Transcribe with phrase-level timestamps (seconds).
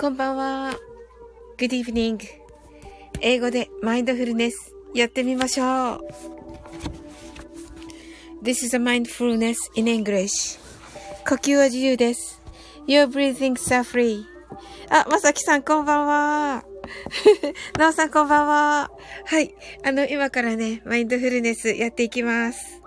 [0.00, 0.76] こんばんは。
[1.56, 2.20] Good evening.
[3.20, 6.00] 英語でマインドフルネスやってみましょう。
[8.40, 10.60] This is a mindfulness in English.
[11.28, 12.40] 呼吸は自由です。
[12.86, 14.22] You're breathing are free.
[14.88, 16.64] あ、まさきさんこんばんは。
[17.76, 18.92] なおさんこんばんは。
[19.24, 19.52] はい。
[19.82, 22.80] あの、今からね、マインドフルネスやっていきます。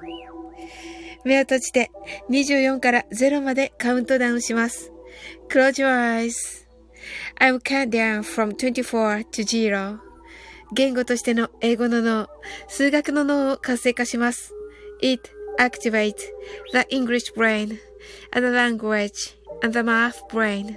[1.26, 1.92] 目を閉じて
[2.30, 4.94] 24から0までカウントダウンします。
[5.50, 6.61] Close your eyes.
[7.40, 10.00] I will count down from 24 to 0.
[10.74, 12.30] 言語としての英語の脳、
[12.68, 14.54] 数学の脳を活性化します。
[15.02, 15.30] It
[15.60, 16.16] activates
[16.72, 17.78] the English brain
[18.32, 20.76] and the language and the math brain.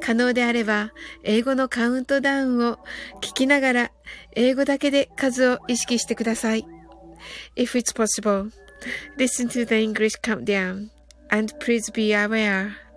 [0.00, 0.92] 可能であれば、
[1.22, 2.78] 英語のカウントダウンを
[3.20, 3.92] 聞きながら、
[4.34, 6.66] 英語だけで数を意識してください。
[7.56, 8.50] If it's possible,
[9.16, 10.88] listen to the English countdown
[11.30, 12.72] and please be aware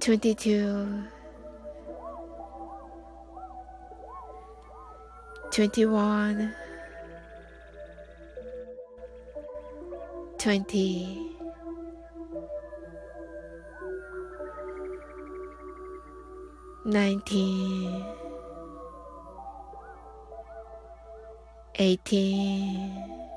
[0.00, 1.04] 22
[5.50, 6.54] 21
[10.38, 11.34] 20
[16.84, 18.04] 19
[21.74, 23.27] 18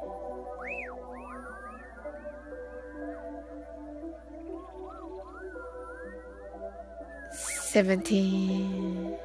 [7.71, 9.15] seventeen,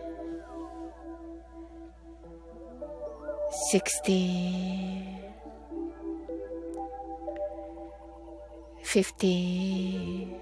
[3.70, 5.18] sixteen,
[8.84, 10.40] fifteen.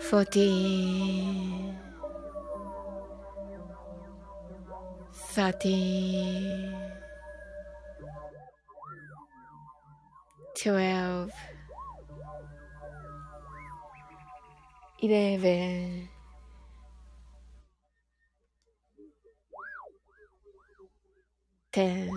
[0.00, 1.78] Fourteen,
[5.12, 6.74] thirteen,
[10.60, 11.32] twelve.
[15.00, 16.08] 11
[21.72, 22.10] 10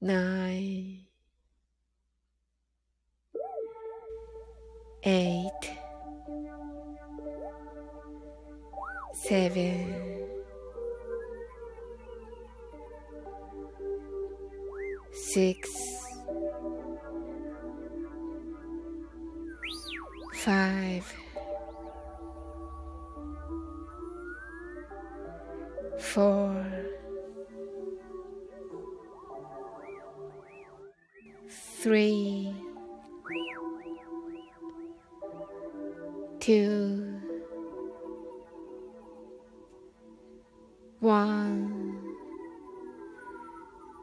[0.00, 1.06] 9
[5.02, 5.52] 8
[9.14, 10.16] 7
[15.12, 16.05] 6
[20.46, 21.02] five,
[25.98, 26.64] four,
[31.82, 32.54] three,
[36.38, 37.20] two,
[41.00, 41.98] one,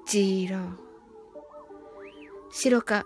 [0.05, 0.77] zero.
[2.51, 3.05] 白か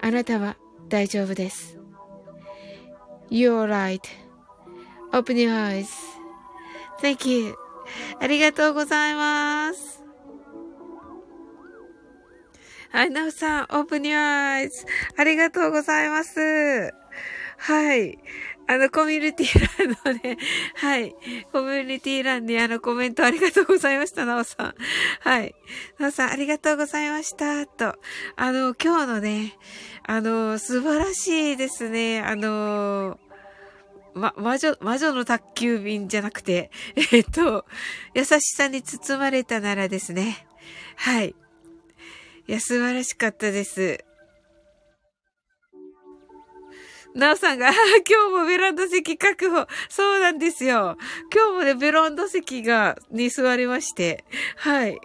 [0.00, 0.56] あなたは
[0.88, 1.78] 大丈夫です。
[3.30, 4.00] You're right.
[5.12, 5.88] Open your eyes.
[7.00, 7.54] Thank you.
[8.20, 10.02] ありがとうございます。
[12.90, 14.86] はい、なおさん、Open your eyes.。
[15.16, 16.92] ありがとうございます。
[17.58, 18.18] はい。
[18.68, 20.38] あの、コミュニティ欄のね、
[20.74, 21.14] はい。
[21.52, 24.74] コミュニティ欄にあのコメントありがとうございました、なおさん。
[25.20, 25.54] はい。
[25.98, 27.96] なおさん、ありがとうございました、と。
[28.34, 29.56] あの、今日のね、
[30.02, 32.20] あの、素晴らしいですね。
[32.20, 33.20] あの、
[34.14, 36.70] ま、魔女、魔女の宅急便じゃなくて、
[37.12, 37.66] えっと、
[38.14, 40.46] 優しさに包まれたならですね。
[40.96, 41.36] はい。
[42.48, 44.05] いや、素晴らしかったです。
[47.16, 47.70] なおさんが、
[48.06, 49.66] 今日もベランダ席確保。
[49.88, 50.98] そうなんですよ。
[51.34, 54.26] 今日もね、ベランダ席が、に座りまして、
[54.56, 55.00] はい。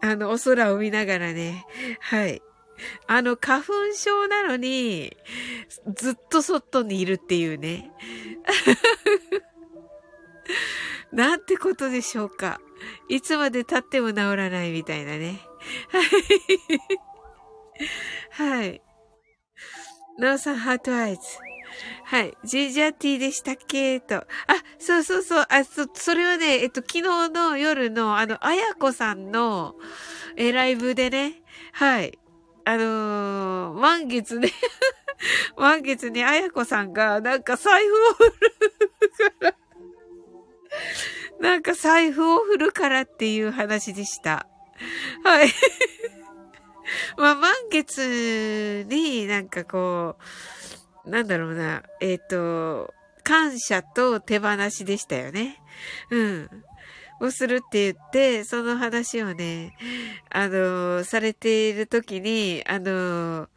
[0.00, 1.66] あの、お空を見ながらね、
[2.00, 2.40] はい。
[3.08, 5.16] あの、花粉症なのに、
[5.92, 7.90] ずっと外にいるっていうね。
[11.10, 12.60] なんてことでしょうか。
[13.08, 15.40] いつまで経っても治らないみたいなね。
[15.90, 16.00] は
[18.52, 18.58] い。
[18.60, 18.80] はい。
[20.18, 21.45] なおさん、ハートアイズ。
[22.08, 22.38] はい。
[22.44, 23.98] ジージャーティーでしたっけ？
[23.98, 24.18] と。
[24.18, 24.24] あ、
[24.78, 25.46] そうそうそう。
[25.48, 29.74] あ、そ、それはね、えっと、昨日の夜の、あの、あやこさんの、
[30.36, 31.42] え、ライブでね、
[31.72, 32.16] はい。
[32.64, 34.52] あのー、満月ね
[35.58, 39.54] 満月にあやこさんが、なんか財布を振るから
[41.50, 44.46] なんか財布を振るからっていう話でした。
[45.24, 45.48] はい
[47.18, 50.22] まあ、満月になんかこう、
[51.06, 55.60] なんだろうな、えっ、ー、と、感謝と手放しでしたよね。
[56.10, 56.50] うん。
[57.20, 59.76] をするって言って、その話をね、
[60.30, 63.48] あの、されている時に、あの、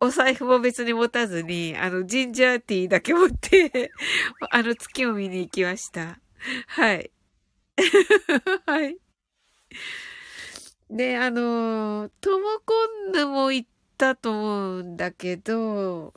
[0.00, 3.92] お財布も別に持たずに、あの、ジンジャーティーだけ持って
[4.50, 6.18] あの、月を見に行きました。
[6.66, 7.10] はい。
[8.66, 8.96] はい。
[10.90, 12.74] で、あの、トモコ
[13.10, 13.68] ンヌも行っ
[13.98, 16.14] たと思うんだけど、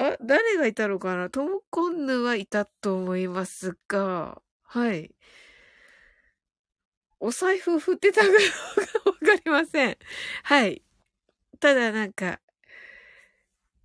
[0.00, 1.28] あ、誰がいたのかな？
[1.28, 5.10] トモコンヌはいたと思いますが、はい。
[7.20, 8.36] お財布振ってたかどう
[9.04, 9.96] かわかりません。
[10.44, 10.82] はい。
[11.60, 12.40] ただなんか、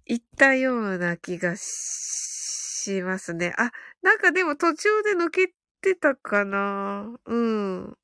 [0.05, 3.53] 行ったような気がしますね。
[3.57, 3.71] あ、
[4.03, 7.17] なんかでも途中で抜けてたかな？
[7.25, 7.97] うん。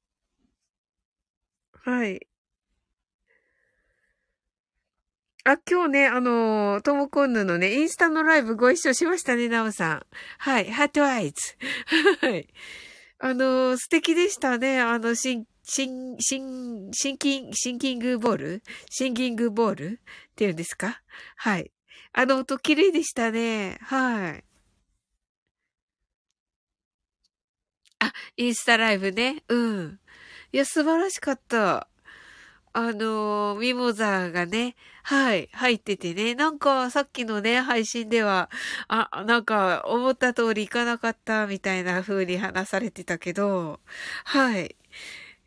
[1.74, 2.29] はい。
[5.52, 10.06] あ、今日ね、あの、トモコンヌのね、インスタのライブご一緒しましたね、ナオさん。
[10.38, 11.58] はい、ハートアイズ。
[12.22, 12.48] はい。
[13.18, 14.80] あの、素敵でしたね。
[14.80, 18.64] あの、シン、シン、シン、シンキン、シンキングボール？
[18.92, 20.00] シンキングボール？
[20.32, 21.02] っていうんですか？
[21.36, 21.72] はい。
[22.14, 23.80] あの音綺麗でしたね。
[23.82, 24.44] はい。
[27.98, 29.44] あ、インスタライブね。
[29.48, 30.00] うん。
[30.52, 31.89] いや、素晴らしかった。
[32.82, 38.50] あの、ミモザがね、はい、入っててね、なんかさっきのね、配信では、
[38.88, 43.82] あ、なんか思った通りいかなかったみたいな風に話されてたけど、
[44.24, 44.78] はい。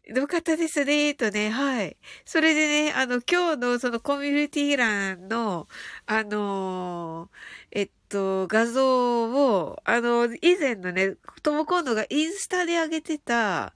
[0.04, 1.96] よかったですね、とね、はい。
[2.26, 5.68] それでね、あの、今日のそのコミュニティ欄の、
[6.04, 7.30] あの
[7.70, 13.74] えっと、画像を、あの、以前のね、とも今度がインスタで上げてた、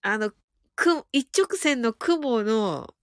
[0.00, 0.32] あの、
[0.74, 2.94] く、一直線の雲の、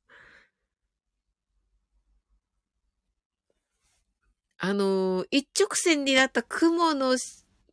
[4.58, 7.16] あの、一直線になった雲の、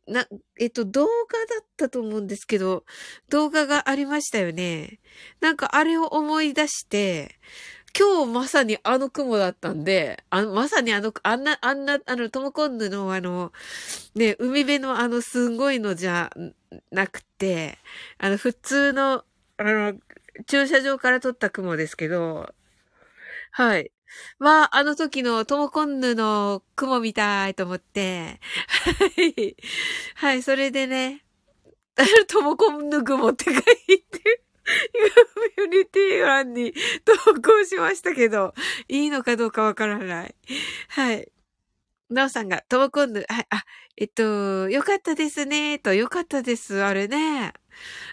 [0.07, 0.25] な、
[0.59, 1.09] えっと、動画
[1.45, 2.83] だったと思うんですけど、
[3.29, 4.99] 動画がありましたよね。
[5.39, 7.39] なんかあれを思い出して、
[7.97, 13.51] 今日まさにあの雲だったんで、あ、まさにあの、あんな、あんな、あの、トモコンヌのあの、
[14.15, 16.31] ね、海辺のあの、すごいのじゃ
[16.91, 17.77] なくて、
[18.17, 19.25] あの、普通の、
[19.59, 19.93] あの、
[20.47, 22.53] 駐車場から撮った雲ですけど、
[23.51, 23.91] はい。
[24.39, 28.39] まあ、あの時のトモコンヌの雲みたいと思って、
[29.17, 29.57] はい。
[30.15, 31.25] はい、それでね、
[32.29, 33.65] トモコンヌ雲って書いて、
[35.57, 36.73] コミュニティ欄に
[37.03, 38.53] 投稿しましたけど、
[38.87, 40.35] いいのかどうかわからない。
[40.87, 41.29] はい。
[42.09, 43.63] なおさんが、トモコンヌ、はい、あ、
[43.97, 47.53] えっと、よかったですね、と、よかったです、あれね。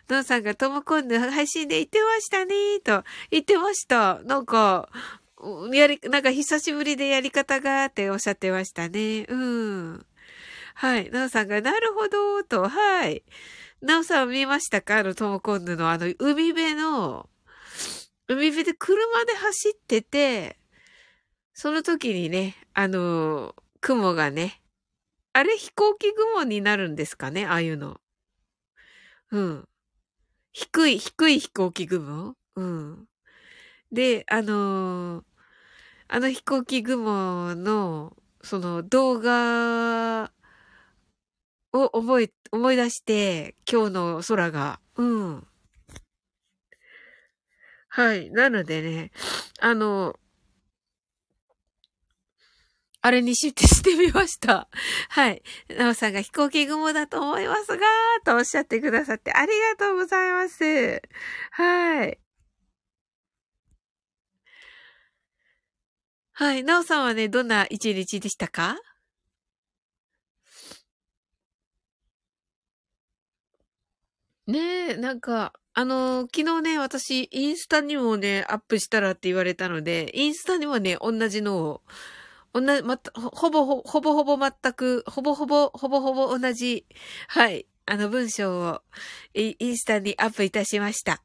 [0.08, 3.04] ノンさんがトモコンヌ配信で言ってましたね、と。
[3.30, 4.20] 言ってました。
[4.24, 4.88] なんか、
[5.72, 9.24] やり、なんか久しぶりでやり方がっておっしゃってましたね。
[9.28, 10.06] うん。
[10.74, 11.10] はい。
[11.10, 13.24] ナオさんが、なるほど、と、はい。
[13.80, 14.98] ナオさん見ましたか？
[14.98, 17.28] あの、トモコンヌのあの、海辺の、
[18.28, 20.58] 海辺で車で走ってて、
[21.54, 23.54] その時にね、あの、
[23.86, 24.60] 雲がね、
[25.32, 27.46] あれ飛行機雲になるんですかね？
[27.46, 28.00] ああいうの。
[29.30, 29.64] うん。
[30.52, 32.34] 低い、低い飛行機雲？
[32.56, 33.06] うん。
[33.92, 35.24] で、あのー、
[36.08, 40.32] あの飛行機雲のその動画
[41.72, 44.80] を覚え、思い出して、今日の空が。
[44.96, 45.46] うん。
[47.90, 48.32] はい。
[48.32, 49.12] なのでね、
[49.60, 50.16] あの、
[53.06, 54.68] あれにしてしてみました。
[55.10, 55.42] はい。
[55.68, 57.86] なおさんが飛行機雲だと思いますが、
[58.24, 61.00] とおっしゃってくださってありがとうございます。
[61.52, 62.18] はい。
[66.32, 66.64] はい。
[66.64, 68.76] なおさんはね、どんな一日でしたか？
[74.48, 74.58] ね
[74.90, 81.82] え、なんか、あの昨日ね、私、インスタにもね、アップしたらって言われたので、インスタにもね、同じのを、
[82.60, 86.86] 同じ、ま、ほぼほ、ほぼほぼ全く、ほぼほぼ、ほぼほぼ同じ、
[87.28, 88.82] はい、あの文章を
[89.34, 91.22] インスタにアップいたしました。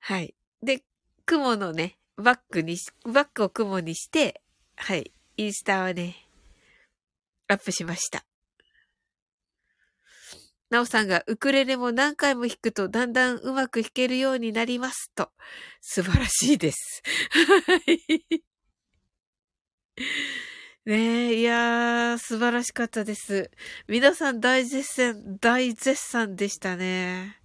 [0.00, 0.34] はい。
[0.62, 0.82] で、
[1.26, 4.42] 雲のね、バックにバックを雲にして、
[4.76, 6.16] はい、インスタはね、
[7.48, 8.24] アップしました。
[10.70, 15.30] なおさんがウクレレも何回も弾くとだんだんうまく弾けるようになりますと。
[15.80, 17.02] 素晴らしいです。
[17.66, 18.49] はい。
[20.86, 23.50] ねえ、いやー、素晴らしかったです。
[23.86, 27.36] 皆さん大絶賛、大絶賛でしたね。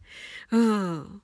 [0.52, 1.22] うん。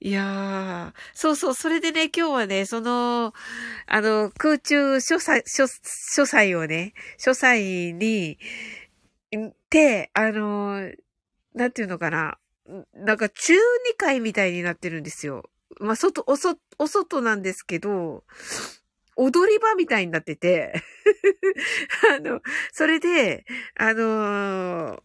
[0.00, 3.34] いやー、そうそう、それでね、今日はね、その、
[3.86, 5.66] あの、空中書斎、書、
[6.26, 8.38] 斎をね、書斎に、
[9.68, 10.90] て、あの、
[11.54, 12.38] なんていうのかな。
[12.94, 13.54] なんか中
[13.88, 15.50] 二階みたいになってるんですよ。
[15.80, 18.24] まあ、外、おそ、お外なんですけど、
[19.20, 20.72] 踊り場みたいになってて
[22.16, 22.40] あの、
[22.72, 23.44] それで、
[23.76, 25.02] あのー、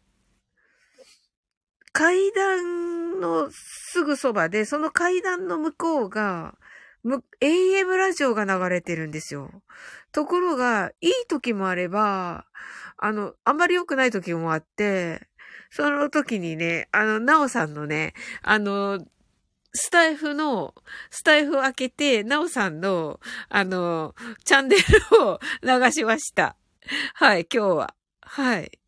[1.91, 6.57] 階段のすぐそばで、その階段の向こうが、
[7.41, 9.51] AM ラジオが流れてるんですよ。
[10.13, 12.45] ところが、いい時もあれば、
[12.97, 15.27] あの、あんまり良くない時もあって、
[15.69, 19.05] その時にね、あの、なおさんのね、あの、
[19.75, 20.73] スタイフの、
[21.11, 26.55] スタイフを開けて、なおさんの、あの、チャンネルを 流しました。
[27.13, 27.95] はい、今日は。
[28.21, 28.79] はい。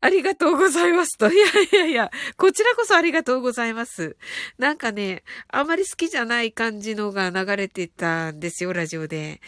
[0.00, 1.30] ありがとうございますと。
[1.32, 4.16] いやいやいや、こちらこそありがとうございます。
[4.56, 9.40] なんかね、あんまり好きじゃない感じのが流れてたんですよ、ラジオで。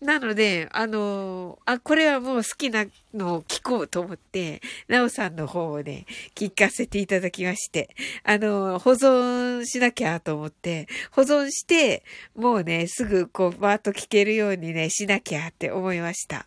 [0.00, 7.88] なので、あの、あ、これはもう好きなのを聞こうと思って、なおさんの方をね、聞かせていただきまして、
[8.22, 12.04] あの、保存しなきゃと思って、保存して、
[12.36, 16.46] もうね、すぐこう、バーッと聞けるようにね、しなきゃって思いました。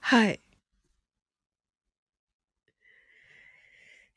[0.00, 0.40] はい。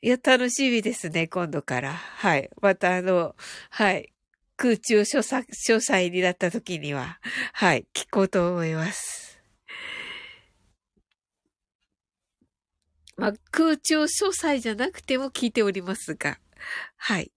[0.00, 1.92] いや、楽しみですね、今度から。
[1.92, 2.50] はい。
[2.62, 3.34] またあの、
[3.70, 4.12] はい。
[4.56, 7.18] 空中書作、書斎になった時には、
[7.52, 9.40] はい、聞こうと思います。
[13.16, 16.38] まあ、空中書斎じゃなくても聞いておりますが、
[16.96, 17.32] はい。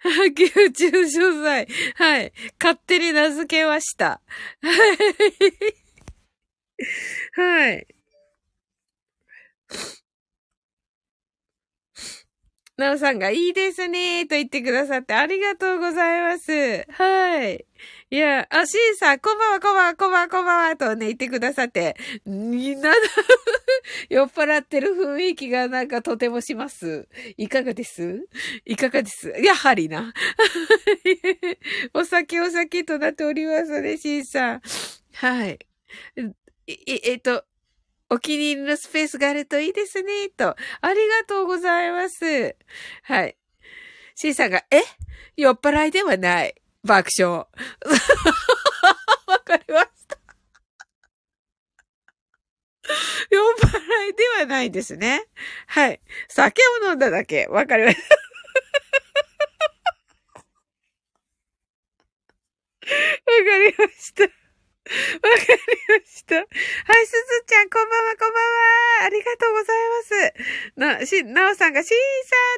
[0.00, 1.68] 空中書斎。
[1.96, 2.32] はい。
[2.58, 4.22] 勝手に名付けました。
[4.62, 5.85] はい。
[7.32, 7.86] はい。
[12.76, 16.84] なおさんがいいですねと言ってくださってありがとうございます。
[16.90, 17.64] はい。
[18.10, 22.92] いや、あ、シーさん、こんばんは、こんばんは、こんばんは、こんばんは、とね、言ってくださって、みんな、
[24.10, 27.08] 酔っ払ってる雰囲気がなんかとてもします。
[27.38, 28.28] いかがです？
[28.66, 29.30] いかがです？
[29.42, 30.12] やはりな。
[31.94, 34.62] お酒お酒となっておりますね、シーさん。
[35.14, 35.58] はい。
[36.66, 37.44] えっと、
[38.08, 40.56] お気に入りのスペースがあるといいですね、と。
[40.80, 42.56] ありがとうございます。
[43.02, 43.36] はい。
[44.14, 44.82] シーさんが、え？
[45.36, 46.54] 酔っ払いではない。
[46.82, 47.46] 爆笑。
[49.26, 50.18] わかりました。
[53.30, 55.26] 酔っ払いではないですね。
[55.66, 56.00] はい。
[56.28, 57.46] 酒を飲んだだけ。
[57.48, 58.02] わかりました。
[62.86, 64.45] わかりました。
[64.86, 66.36] わかりました。
[66.36, 66.46] はい、
[67.06, 69.04] すずちゃん、こんばんは、こんばんは。
[69.06, 71.00] ありがとうございます。
[71.00, 71.90] な、し、なおさんが、しー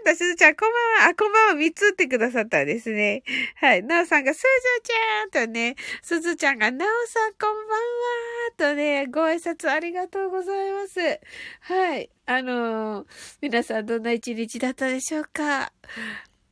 [0.05, 1.11] さんとすずちゃん、こんばんは。
[1.11, 3.23] あ、こんばんは、三つってくださったんですね。
[3.57, 4.47] はい、なおさんが、すず
[4.83, 7.79] ちゃんとね、すずちゃんが、なおさん、こんばんは。
[8.59, 10.99] とね、ご挨拶ありがとうございます。
[11.61, 12.11] はい。
[12.27, 13.07] あのー、
[13.41, 15.73] 皆さんどんな一日だったでしょうか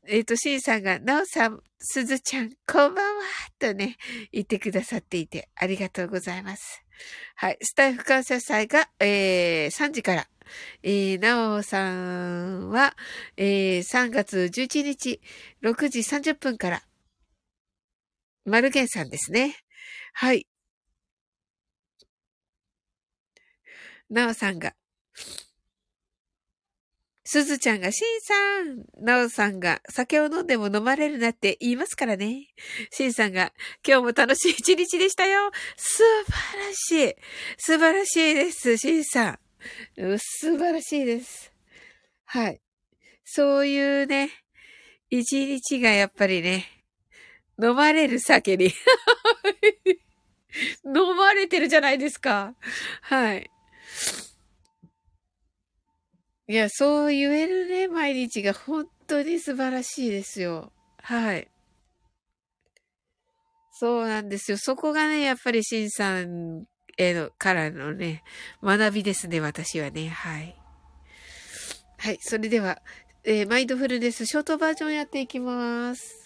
[0.08, 3.22] えっ、と、シンさんが、なおさん、すずちゃん、こんばんは、
[3.58, 3.96] とね、
[4.32, 6.82] 言ってくださっていて、ありがとうございます。
[7.34, 7.58] はい。
[7.60, 10.28] スタイフ感謝祭が、えー、3時から。
[10.84, 12.96] えー、なおさんは、
[13.36, 15.20] えー、3月11日、
[15.62, 16.82] 6時30分から。
[18.44, 19.56] マルゲンさんですね。
[20.12, 20.46] はい。
[24.08, 24.74] なおさんが、
[27.28, 32.46] すずちゃんが、しんさん、なおさんが、酒を飲んでも飲まれるなって言いますからね。
[32.92, 33.52] しんさんが、
[33.84, 35.50] 今日も楽しい一日でしたよ。
[35.76, 37.16] 素晴らしい。
[37.58, 39.38] 素晴らしいです、しんさん。
[39.96, 41.52] 素晴らしいです。
[42.26, 42.60] はい。
[43.24, 44.30] そういうね、
[45.10, 46.66] 一日がやっぱりね、
[47.60, 48.66] 飲まれる酒に
[50.86, 52.54] 飲まれてるじゃないですか。
[53.00, 53.50] はい。
[56.48, 60.72] いや、そう言えるね、毎日が本当に素晴らしいですよ。
[61.02, 61.48] はい。
[63.72, 64.56] そうなんですよ。
[64.56, 66.64] そこがね、やっぱりシンさん
[66.96, 68.22] への、からのね、
[68.62, 70.08] 学びですね、私はね。
[70.08, 70.56] はい。
[71.98, 72.18] はい。
[72.20, 72.80] それでは、
[73.24, 76.25] えー、マインドフルネスショートバージョンやっていきます。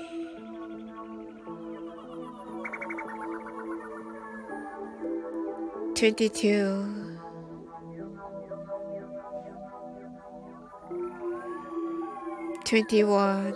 [6.01, 7.19] 22
[12.65, 13.53] 21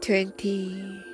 [0.00, 1.04] 20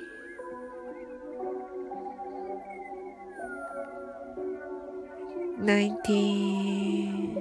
[5.59, 7.35] 19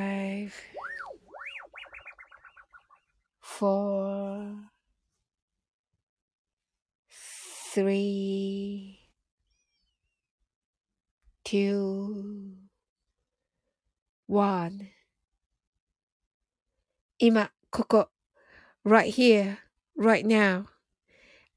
[17.23, 18.09] 今、ここ、
[18.83, 19.57] right here,
[19.95, 20.65] right now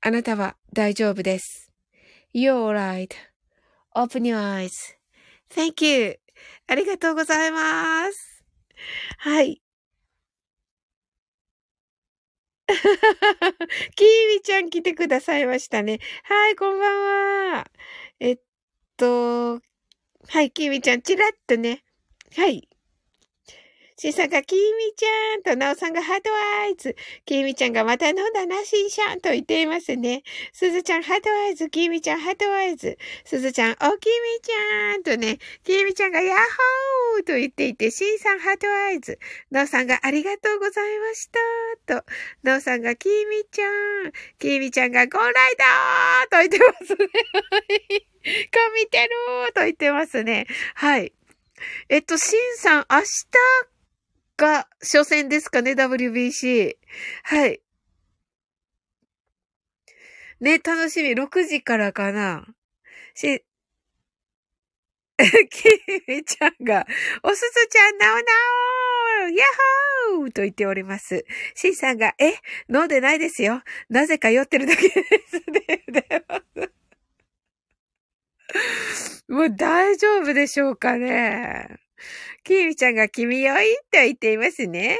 [0.02, 1.72] あなたは大丈夫です。
[2.34, 3.08] You're right.
[3.96, 4.72] Open your eyes.
[5.48, 6.20] Thank you.
[6.66, 8.44] ありがとうございます。
[9.16, 9.62] はい。
[12.68, 12.78] キー
[14.36, 15.98] ミちゃん来てくださいましたね。
[16.24, 17.70] はい、こんばんは。
[18.20, 18.38] えっ
[18.98, 19.62] と、
[20.28, 21.82] はい、キーミちゃん、ちらっとね。
[22.36, 22.68] はい。
[24.04, 24.60] しんさんが、きみ
[24.94, 26.28] ちゃんと、なおさんがハート
[26.62, 26.94] アイズ。
[27.24, 30.24] きみちゃんがまた飲んだな、しんしゃんと言っていますね。
[30.52, 31.70] すずちゃん、 heart eyes。
[31.70, 32.98] きみちゃん、 heart eyes。
[33.24, 39.18] すずちゃん、おきみちゃんとね、きみちゃんがヤッホーと言っていて、しんさん、 heart eyes。
[39.50, 41.30] なおさんがありがとうございまし
[41.86, 42.00] た。
[42.00, 42.04] と、
[42.42, 47.08] なおさんがきみちゃん、きみちゃんがゴーライダーと言ってますね。
[48.52, 50.46] 神てるーと言ってますね。
[50.74, 51.14] はい。
[51.88, 53.04] えっと、しんさん、明日
[54.36, 56.76] が初戦ですかね、WBC。
[57.24, 57.60] はい。
[60.40, 61.10] ね、楽しみ。
[61.12, 62.46] 6時からかな。
[63.14, 63.44] し、
[65.48, 65.64] き
[66.08, 66.86] みちゃんが、
[67.22, 68.22] おすずちゃん、なおな
[69.26, 69.44] おヤ
[70.12, 71.24] ッホーと言っております。
[71.54, 72.34] しんさんが、え、
[72.68, 73.62] 飲んでないですよ。
[73.88, 75.84] なぜか酔ってるだけです ね。
[79.28, 81.83] もう大丈夫でしょうかね。
[82.42, 84.98] きーみちゃんが君よいと言っていますね。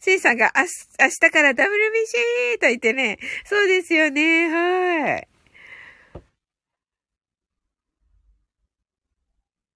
[0.00, 1.56] シンさんが明日から WBC
[2.60, 3.18] と言ってね。
[3.44, 4.48] そうですよね。
[4.48, 5.28] はい。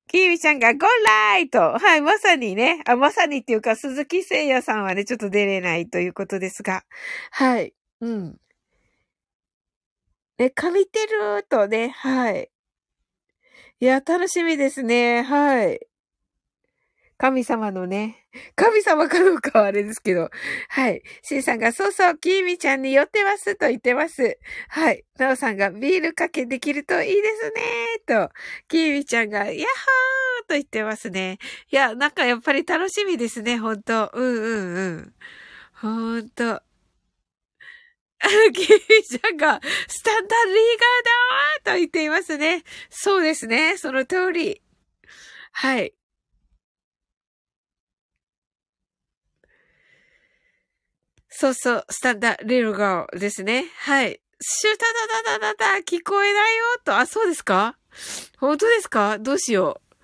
[0.09, 2.83] きみちゃんがゴーライトはい、まさにね。
[2.87, 6.85] あ、まさにっていうか、鈴木誠也さんはね、ちょっと出れないということですが。
[7.31, 7.75] はい。
[8.01, 8.39] うん。
[10.39, 12.51] ね、神てるとね、はい。
[13.81, 15.23] いや、楽しみですね。
[15.23, 15.87] はい。
[17.19, 20.29] 神様のね、 神様かどうかはあれですけど、
[20.69, 21.03] はい。
[21.23, 24.39] シンさんが、そうそう、キーミちゃんに寄ってますと言ってます。
[24.69, 25.05] はい。
[25.19, 27.63] ナオさんが、ビールかけできるといいですね
[28.07, 28.31] と、
[28.69, 31.39] キーミちゃんが、ヤッホーと言ってますね。
[31.71, 34.11] いや、なんかやっぱり楽しみですね、ほんと。
[34.13, 35.15] うんうんうん。
[35.73, 36.66] ほんと。
[38.53, 40.55] キーちゃんが、スタンダーリー
[41.63, 42.65] ガーだと言っていますね。
[42.91, 43.77] そうですね。
[43.77, 44.63] その通り。
[45.53, 45.95] はい。
[51.29, 53.67] そうそう、スタンダーリルガーですね。
[53.81, 54.21] はい。
[54.41, 56.97] シュタダダダダダ聞こえないよと。
[56.97, 57.79] あ、そうですか？
[58.39, 59.19] 本当ですか？
[59.19, 59.97] どうしよう。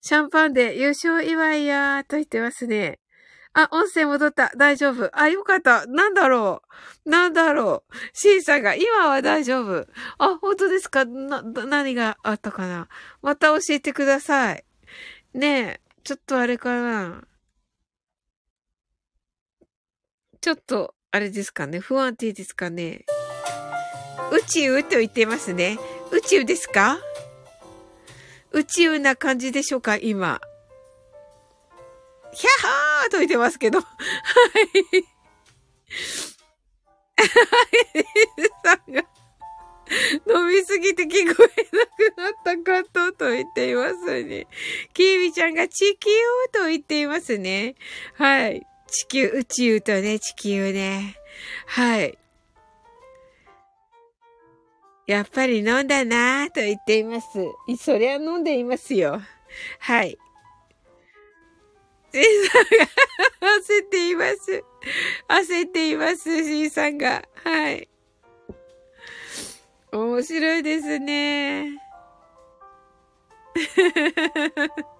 [0.00, 2.98] シャンパンで優勝祝いやーと言ってますね。
[3.54, 4.50] あ、音声戻った。
[4.56, 5.10] 大丈夫。
[5.18, 5.86] あ、よかった。
[5.86, 6.62] なんだろ
[7.04, 7.10] う。
[7.10, 7.94] なんだろう。
[8.14, 9.86] シンさんが、今は大丈夫。
[10.16, 11.04] あ、本当ですか？
[11.04, 12.88] な、何があったかな？
[13.20, 14.64] また教えてください。
[15.34, 17.24] ねえ、ちょっとあれかな？
[20.40, 21.78] ちょっと、あれですかね？
[21.78, 23.04] 不安定ですかね？
[24.32, 25.78] 宇宙と言ってますね。
[26.10, 26.98] 宇宙ですか？
[28.52, 29.96] 宇宙な感じでしょうか？
[29.96, 30.40] 今。
[32.32, 33.80] ヒャッハーと言ってますけど。
[33.80, 35.04] はい。
[38.64, 39.02] さんが、
[40.26, 44.46] 飲みすぎて聞こえなくなったかと、と言っていますね。
[44.94, 46.10] キービちゃんが地球
[46.52, 47.74] と言っていますね。
[48.14, 48.66] はい。
[48.86, 51.16] 地球、宇宙とね、地球ね。
[51.66, 52.18] はい。
[55.06, 57.26] やっぱり飲んだなぁと言っています。
[57.78, 59.20] そりゃ飲んでいますよ。
[59.80, 60.16] はい。
[62.12, 62.86] シンさんが
[63.58, 64.64] 焦っています。
[65.28, 67.22] 焦っています、シンさんが。
[67.42, 67.88] はい。
[69.92, 71.78] 面白いですね。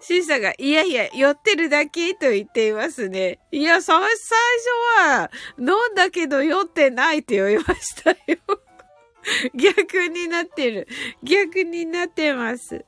[0.00, 3.40] シンさんが、いやいや、寄ってるだけと言っていますね。
[3.50, 4.08] いや、最初
[5.00, 8.38] は、飲んだけど酔ってないって言いましたよ。
[9.54, 10.86] 逆になってる。
[11.22, 12.84] 逆になってます。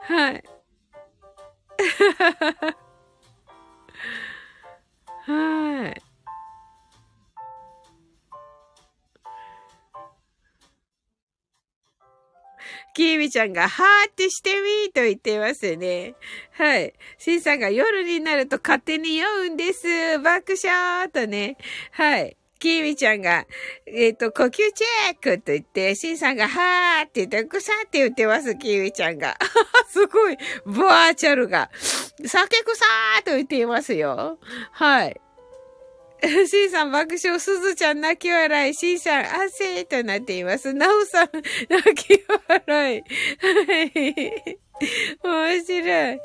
[0.00, 0.44] はい。
[5.24, 6.02] はい。
[12.94, 16.14] きーみちゃんが、はーってしてみーと言ってますね。
[16.52, 16.92] はい。
[17.16, 20.18] しんさんが夜になると勝手に酔うんです。
[20.18, 21.56] 爆笑とね。
[21.92, 22.36] はい。
[22.62, 23.44] キーミちゃんが、
[23.86, 29.36] えっ、ー、と、呼吸チェックと言って、シンさんが、はーって言って、くさって言ってます、キーミちゃんが。
[29.90, 31.72] すごい、バーチャルが。
[32.24, 34.38] 酒くさーと言っていますよ。
[34.70, 35.20] はい。
[36.46, 40.72] シンさん爆笑、すずちゃん泣き笑い、シンさん汗となっています。
[40.72, 41.30] なおさん
[41.68, 43.02] 泣き笑い。
[43.02, 44.58] はい。
[45.24, 46.20] 面白い。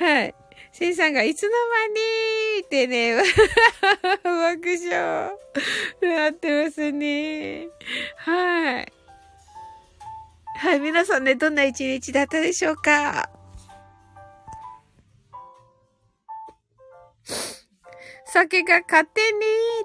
[0.00, 0.34] はい。
[0.78, 3.16] シンさんがいつの間にってね、
[4.12, 5.30] 爆笑
[6.02, 7.68] なってますね。
[8.18, 8.92] はい。
[10.58, 13.30] はい、皆さんね、どんな一日だったでしょうか？
[18.26, 19.38] 酒が勝手に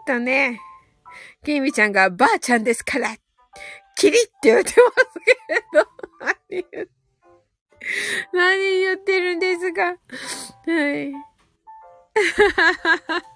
[0.06, 0.60] とね、
[1.46, 3.16] きみちゃんがばあちゃんですから、
[3.96, 4.76] キリって言ってます
[5.26, 5.38] け
[5.74, 5.88] ど、
[6.20, 6.90] 何言って、
[8.34, 9.84] 何言ってるんですか。
[9.84, 9.96] は
[10.94, 11.12] い。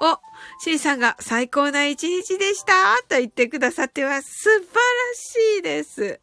[0.00, 0.20] お、
[0.60, 4.64] シンさんが最高な一日でしたと言ってくださっては素晴ら
[5.14, 6.20] しいです。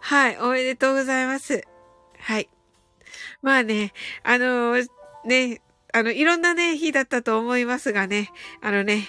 [0.00, 1.64] はい、おめでとうございます。
[2.18, 2.50] はい。
[3.40, 4.86] まあね、あのー、
[5.24, 9.08] ね、あの、いろんなね、日だったと思いますがね、あのね、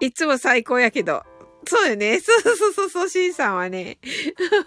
[0.00, 1.24] いつも最高やけど、
[1.66, 2.20] そうよね。
[2.20, 3.98] そうそうそうそう、シンさんはね。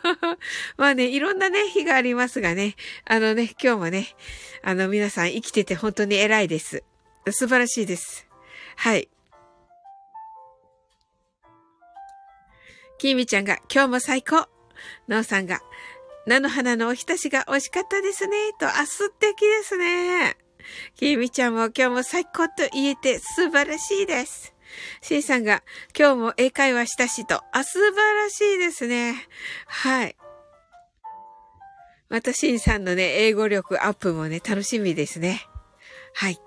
[0.78, 2.76] まあね、いろんなね、日がありますがね。
[3.06, 4.16] あのね、今日もね、
[4.62, 6.84] あの皆さん生きてて本当に偉いです。
[7.32, 8.28] 素晴らしいです。
[8.76, 9.10] はい。
[12.98, 14.50] きみちゃんが今日も最高。
[15.08, 15.62] なおさんが、
[16.26, 18.54] 菜の花のおひたしが美味しかったですね。
[18.60, 20.38] と、あ、素敵ですね。
[20.96, 24.54] きみちゃんも今日も最高と言えて素晴らしいです。
[25.02, 25.64] シンさんが
[25.98, 29.16] 今日も英会話したしと、あ、素晴らしいですね。
[29.68, 30.16] はい。
[32.10, 35.42] またシンさんのね、英語力アップもね、楽しみですね。
[36.14, 36.40] はい。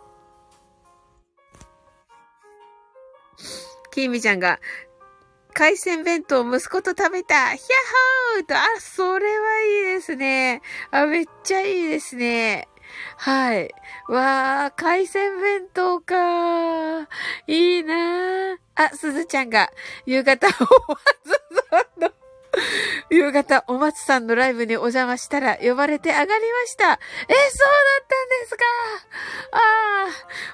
[3.93, 4.59] きみちゃんが、
[5.55, 7.59] 海鮮弁当息子と食べたヒャッ
[8.37, 10.63] ホーと、あ、それはいいですね。
[10.91, 12.69] あ、めっちゃいいですね。
[13.17, 13.75] はい。
[14.09, 17.03] わー、海鮮弁当か
[17.47, 18.59] いいなー。
[18.75, 19.71] あ、すずちゃんが、
[20.07, 21.01] 夕方、お松
[21.71, 22.11] さんの、
[23.11, 26.85] 夕方、お松さんのライブにお邪魔したら、呼ばれて上がりました。
[26.85, 27.35] え、そうだ
[28.03, 28.65] ったんですか
[29.53, 29.59] あ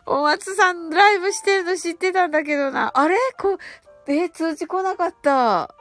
[0.07, 2.91] あ、お松さんライブしてるの知ってたんだけどな。
[2.95, 3.17] あれ？
[3.39, 3.59] こ、
[4.07, 5.75] え、通知来なかった。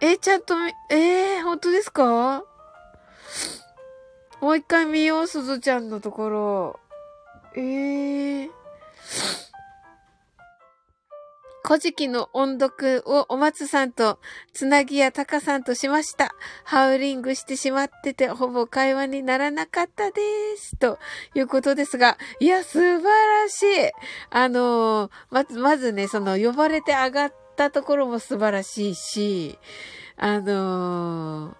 [0.00, 0.54] え、ちゃんと、
[0.90, 2.44] えー、本当ですか？
[4.40, 6.80] もう一回見よう、すずちゃんのところ。
[7.56, 8.50] ええー。
[11.70, 14.18] 古事記の音読をお松さんと、
[14.52, 16.34] つなぎやたかさんとしました。
[16.64, 20.20] ハウリングしてしまってて、ほぼ会話にならなかったで
[20.56, 20.76] す。
[20.76, 20.98] と
[21.34, 23.66] いうことですが、いや、素晴らしい。
[24.30, 29.58] あのー、まず、まずね、その、呼ばれて上がったところも素晴らしいし、
[30.16, 31.54] あのー、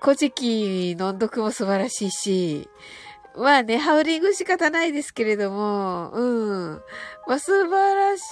[0.00, 2.68] 古事記の音読も素晴らしいし、
[3.36, 6.82] まあね、ハウリング仕方ないですけれども、うん。
[7.26, 8.26] まあ素晴らしい。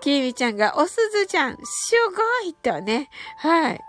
[0.00, 1.94] きーみちゃんが、おすずちゃん、す
[2.42, 3.08] ごいとね。
[3.36, 3.80] はい。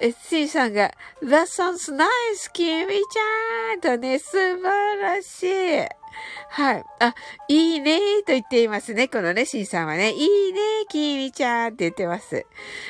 [0.00, 0.90] え、しーさんが、
[1.22, 6.04] That sounds nice, きーみちゃんとね、素晴らしい。
[6.48, 6.84] はい。
[7.00, 7.14] あ、
[7.48, 9.08] いいねと言っていますね。
[9.08, 10.12] このね、シンさんはね。
[10.12, 12.46] いいねきーみちゃんって言ってます。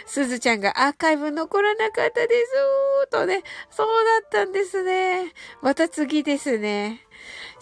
[0.06, 3.42] すずちゃんがアーカイブ残らなかったですとね。
[3.70, 5.32] そうだったんですね。
[5.62, 7.03] また次ですね。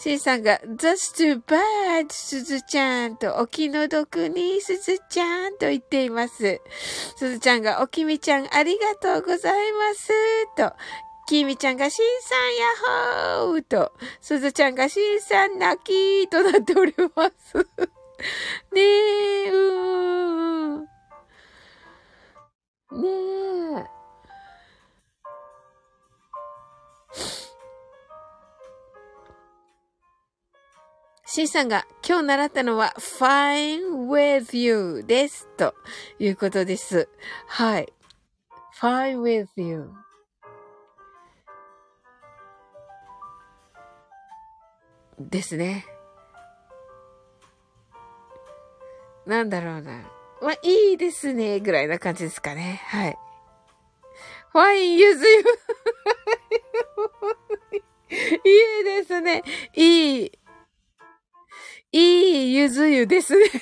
[0.03, 6.61] シンさんが、That's too bad, すずちゃんと、お気の毒にすずちゃんと言っています。
[7.15, 10.11] すずちゃんが、おきみちゃんありがとうございます。
[10.57, 10.73] と、
[11.29, 12.67] きみちゃんがしんさんや
[13.45, 17.59] っほーと、すずちゃんがしんさん泣きーとなっております。
[18.75, 20.81] ねえ、うーん。
[20.81, 20.87] ね
[23.79, 23.83] え。
[31.35, 35.49] C さんが今日習ったのは fine with you です。
[35.57, 35.75] と
[36.19, 37.09] いうことです。
[37.47, 37.91] はい。
[38.79, 39.89] fine with you.
[45.19, 45.87] ですね。
[49.25, 50.03] なんだろうな。
[50.43, 52.83] まあ、いいですね、ぐらいな感じですかね。
[52.89, 53.17] はい。
[54.51, 55.39] ファインゆずゆ。
[58.13, 59.43] いいですね。
[59.75, 60.42] いい。
[61.93, 63.47] いいゆず湯ですね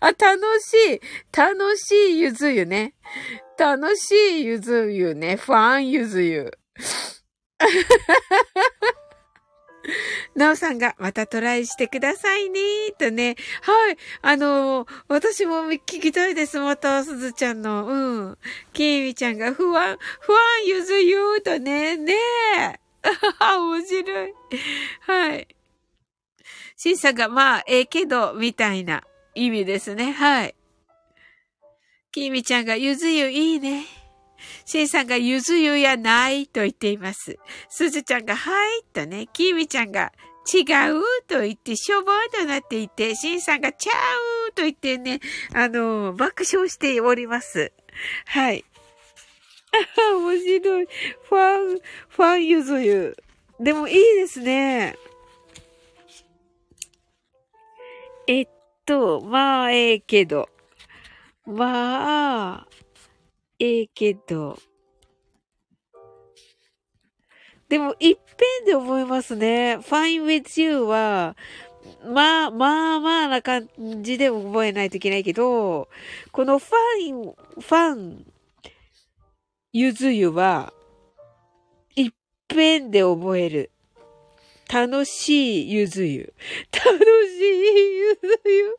[0.00, 1.00] あ、楽しい。
[1.36, 2.94] 楽しいゆず湯ね。
[3.58, 5.36] 楽しいゆず湯ね。
[5.36, 6.50] ファンゆず湯。
[10.34, 12.60] なおさんがまたトライしてくださいね、
[12.98, 13.36] とね。
[13.62, 13.96] はい。
[14.20, 16.58] あのー、私も聞きたいです。
[16.58, 17.86] また、すずちゃんの。
[17.86, 18.38] うん。
[18.72, 21.96] きみちゃんが不安、不安ゆずゆとね。
[21.96, 22.14] ね
[22.58, 22.80] え。
[23.40, 24.34] 面白い。
[25.00, 25.55] はい。
[26.76, 29.02] シンさんが、まあ、ええけど、みたいな
[29.34, 30.12] 意味ですね。
[30.12, 30.54] はい。
[32.12, 33.84] きみちゃんが、ゆず湯いいね。
[34.64, 37.38] シンさんがゆず湯やないと言っています。
[37.68, 40.12] すずちゃんがはいとね、きみちゃんが
[40.52, 43.92] 違うと言って、しょぼーとなっていて、シンさんがちゃ
[44.48, 45.20] うと言ってね、
[45.54, 47.72] あの、爆笑しております。
[48.26, 48.64] はい。
[50.12, 50.88] 面白い。
[51.28, 53.16] ファン、ファンゆず湯。
[53.58, 54.96] でもいいですね。
[58.28, 58.48] えっ
[58.84, 60.48] と、まあ、ええけど。
[61.44, 62.66] まあ、
[63.60, 64.58] ええけど。
[67.68, 69.78] でも、いっぺんで思いますね。
[69.80, 71.36] fine with you は、
[72.04, 73.68] まあ、まあまあな感
[74.02, 75.88] じで覚えないといけないけど、
[76.32, 78.26] このファン、ファン、
[79.72, 80.72] ゆず湯は、
[81.94, 82.12] いっ
[82.48, 83.70] ぺんで覚える。
[84.72, 86.34] 楽しいゆず湯。
[86.72, 88.76] 楽しいゆず湯。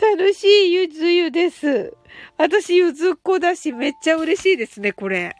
[0.00, 1.96] 楽しいゆず湯です。
[2.36, 5.34] 私ゆずっ子だし、めっちゃ嬉しいですね、これ。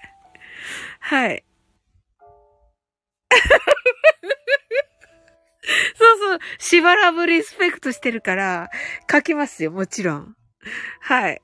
[1.00, 1.44] はい。
[5.96, 8.70] そうそう、しばらぶリスペクトしてるから、
[9.10, 10.36] 書きますよ、もちろん。
[11.00, 11.40] はい。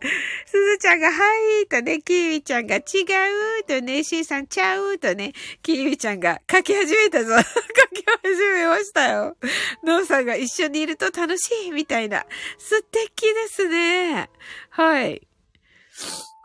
[0.46, 1.14] すずちゃんが、は
[1.62, 5.32] いとね、きーウィちゃんが違うとね、しーさんちゃうとね、
[5.62, 7.34] きーウィちゃんが書き始めたぞ。
[7.38, 9.36] 書き始めましたよ。
[9.82, 12.24] のうさんが一緒にいると楽しいみたいな。
[12.58, 14.30] 素敵ですね。
[14.70, 15.26] はい。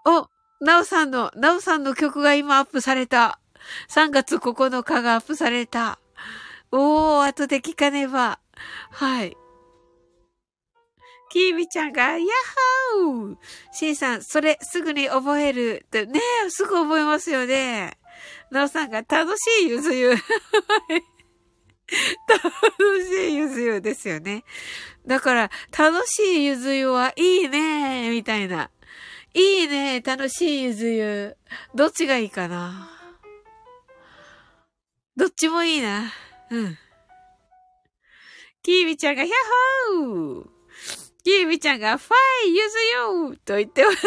[0.06, 0.28] お、
[0.60, 3.40] なおさんの、なおさんの曲が今アップされた。
[3.90, 6.00] 3月9日がアップされた。
[6.72, 8.40] おー、後で聞かねば。
[8.92, 9.38] はい。
[11.34, 12.20] きーみちゃんが、やっ
[13.02, 13.38] ほー
[13.72, 15.84] しんさん、それすぐに覚える。
[15.84, 17.98] ってねえ、すぐ覚えますよね。
[18.52, 20.12] なおさんが、楽しいゆず湯。
[20.14, 20.22] 楽
[23.04, 24.44] しいゆず湯ですよね。
[25.08, 28.70] だから、楽しいゆず湯はいいねみたいな。
[29.34, 31.36] いいね楽しいゆず湯。
[31.74, 32.92] どっちがいいかな？
[35.18, 36.14] どっちもいいな。
[36.52, 36.78] うん。
[38.62, 40.53] きーみちゃんが、ヒャッホー
[41.24, 42.14] きーみちゃんが、ファ
[42.48, 42.78] イゆず
[43.32, 43.98] よと言ってます。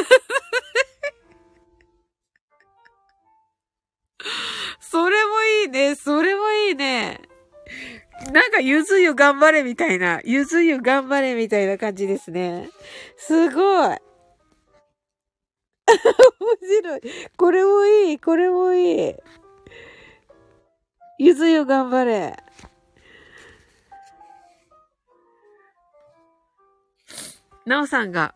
[4.80, 5.94] それもいいね。
[5.94, 7.20] それもいいね。
[8.32, 10.20] なんか、ゆず湯頑張れみたいな。
[10.24, 12.68] ゆず湯頑張れみたいな感じですね。
[13.16, 13.88] すごい。
[13.88, 14.00] 面
[16.82, 17.00] 白い。
[17.36, 18.18] これもいい。
[18.18, 19.14] これもいい。
[21.18, 22.36] ゆず湯頑張れ。
[27.66, 28.34] なおさんが、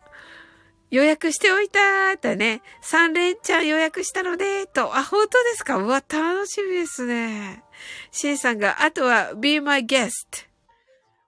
[0.90, 4.96] 予約しておいたとね、三連ちゃん予約したので、と。
[4.96, 5.76] あ、本当ですか？
[5.76, 7.62] うわ、楽しみですね。
[8.10, 10.10] シンさんが、あとは、be my guest。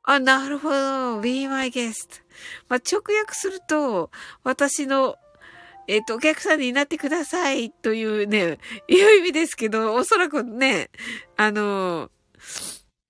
[0.03, 1.21] あ、なるほど。
[1.21, 2.23] be my guest。
[2.69, 4.11] まあ、直訳すると、
[4.43, 5.17] 私の、
[5.87, 10.91] えっ、ー、と、お客さんになってくださいというね、いう意味ですけど、おそらくね、
[11.37, 12.11] あの、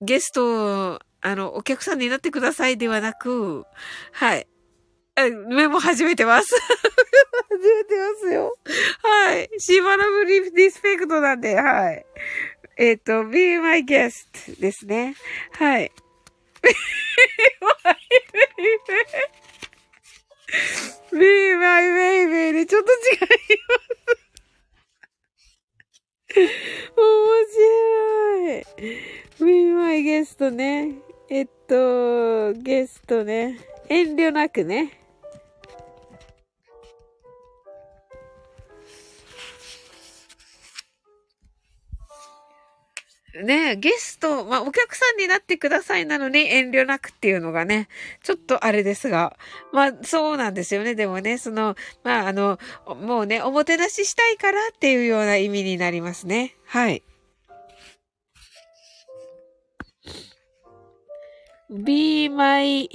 [0.02, 3.64] ゲスト、あの、お客さんになってくださいではなく、
[4.12, 4.46] はい。
[5.16, 6.54] メモ始めてます。
[6.54, 6.62] 始
[7.58, 8.56] めてますよ。
[9.02, 9.50] はい。
[9.58, 12.06] シーマラブリディスペクトなんで、はい。
[12.78, 15.14] えっ、ー、と、be my guest ですね。
[15.52, 15.92] はい。
[21.12, 23.26] be my baby でちょっと違いま
[26.34, 26.40] す。
[26.96, 27.04] 面
[28.58, 28.64] 白い。
[29.40, 30.94] be my guest ね。
[31.28, 33.58] えっと、ゲストね。
[33.90, 35.01] 遠慮なくね。
[43.34, 47.88] ね、ゲスト、まあ、お客さんになってくださいなのに遠慮なくっていうのがね、
[48.22, 49.36] ちょっとあれですが、
[49.72, 50.94] まあ、そうなんですよね。
[50.94, 56.56] でもね、その、まあ、あの、もうね、おもてなししたいからっていうような意味になりますね。
[56.66, 57.02] はい。
[61.70, 62.90] be my,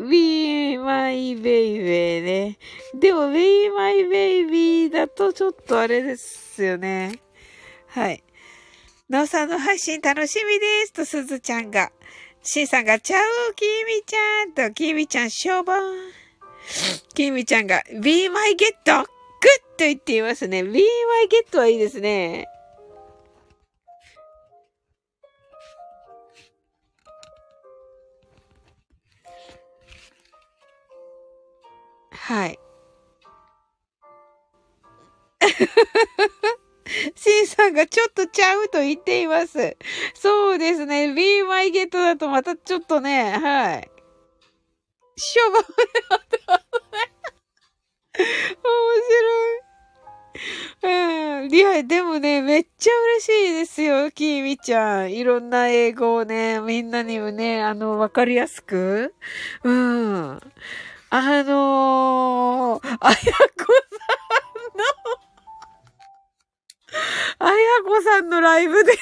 [0.00, 2.58] be my baby ね。
[2.98, 7.25] でも be my baby だとちょっとあれですよね。
[7.96, 8.22] はい。
[9.08, 11.90] なおさんの配信楽しみですと、すずちゃんが。
[12.42, 15.76] しんさんが、ちゃうきみちゃんと、きみちゃん、しょぼん。
[17.14, 18.74] きみちゃんが、be my get!
[18.84, 19.04] グッ
[19.78, 20.62] と言っていますね。
[20.62, 20.82] be my
[21.26, 22.46] get はいいですね。
[32.10, 32.58] はい。
[37.14, 39.76] シンさんがちょっとちゃうと言っています。
[40.14, 41.12] そうですね。
[41.14, 43.90] Be My Get だとまたちょっとね、はい。
[45.16, 45.58] しょぼ
[49.08, 49.66] 白い。
[50.82, 51.54] うん。
[51.54, 55.12] いや、でもね、めっちゃ嬉しいですよ、きみちゃん。
[55.12, 59.14] いろんな英語をね、みんなにもね、あの、わかりやすく。
[59.64, 60.40] うん。
[61.08, 63.34] あのー、あやこさ
[64.74, 65.25] んの
[67.38, 68.92] あやこさんのライブで。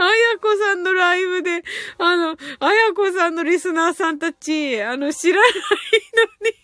[0.00, 0.10] あや
[0.40, 1.64] こさんのライブで、
[1.98, 5.58] あの、あやこさんのリスナーさんたち、あの、知らないの
[6.46, 6.54] に。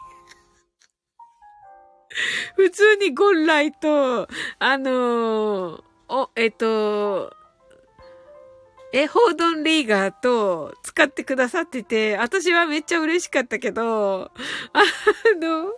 [2.54, 4.28] 普通にゴンライと、
[4.60, 7.34] あのー、お、えっと、
[8.92, 14.30] え、ホードンリーガーと使ってくださってて、私はめっちゃ嬉しかったけど、
[14.72, 14.82] あ
[15.40, 15.72] の、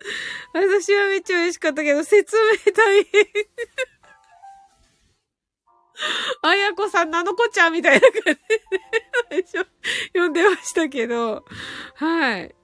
[0.54, 3.26] 私はめっちゃ嬉しかったけど、説明大変
[6.42, 8.12] あやこさん、なのこちゃんみたいな感
[9.44, 9.66] じで
[10.12, 11.44] 読んでましたけど、
[11.94, 12.54] はい。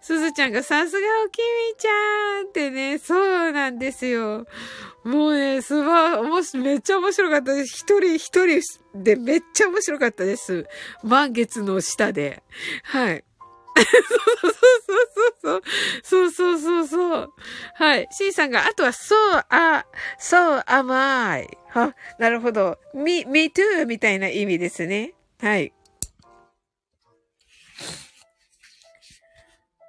[0.00, 4.46] すずちゃんがさすがおきみちゃんってね、そうなんですよ。
[5.02, 7.78] もうね、すば、もし、めっちゃ面白かったです。
[7.78, 8.60] 一人一人
[8.94, 10.66] でめっちゃ面白かったです。
[11.02, 12.42] 満月の下で。
[12.84, 13.24] はい。
[13.76, 13.84] そう
[14.42, 15.62] そうそうそう。
[16.02, 17.32] そうそうそうそう。
[17.74, 18.08] はい。
[18.10, 19.18] C さんが、あとは、そう、
[19.48, 19.84] あ、
[20.18, 21.58] そう、甘い。
[21.70, 22.78] は、なるほど。
[22.94, 25.14] me, me too みたいな意味ですね。
[25.40, 25.72] はい。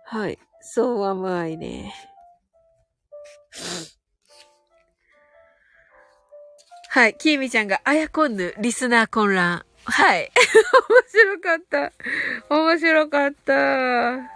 [0.05, 0.39] はい。
[0.61, 1.93] そう甘いね。
[6.89, 7.15] はい。
[7.17, 9.65] きーみちゃんが、あやこんぬ、リスナー混乱。
[9.85, 10.31] はい。
[10.89, 11.91] 面白かった。
[12.49, 14.35] 面白かった。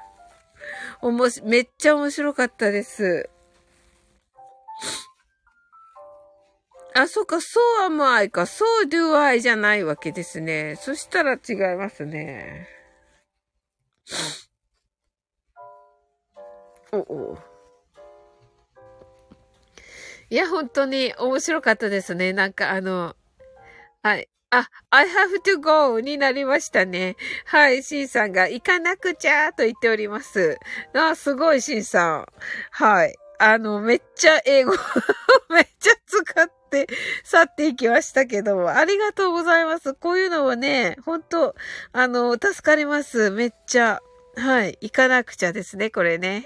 [1.02, 3.30] おもし、めっちゃ面白かったです。
[6.94, 10.76] あ、そっか、そう甘いか、そう do I じゃないわけですね。
[10.76, 12.68] そしたら違いますね。
[16.92, 17.38] おお。
[20.30, 22.34] いや、本当に面白かったですね。
[22.34, 23.16] なんかあの、
[24.04, 24.30] はい。
[24.52, 27.16] あ、I have to go になりましたね。
[27.46, 30.58] はい、シンさんが行かなくちゃと言っております。
[30.94, 32.26] あ、すごい、シンさん。
[32.72, 33.16] はい。
[33.38, 34.74] あの、めっちゃ英語
[35.50, 36.88] めっちゃ使って
[37.24, 39.94] 去っていきましたけども、ありがとうございます。
[39.94, 41.56] こういうのはね、本当
[41.92, 43.30] あの、助かります。
[43.30, 44.02] めっちゃ。
[44.36, 44.78] はい。
[44.82, 46.46] 行かなくちゃですね、これね。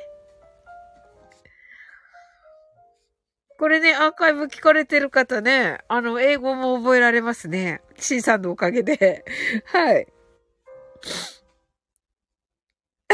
[3.57, 7.81] これね、アーカイブ聞かれてる方ね、あの、英語も覚えられますね。
[7.97, 9.23] シンさんのおかげで。
[9.65, 10.07] はい。